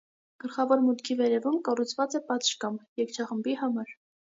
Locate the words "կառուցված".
1.69-2.17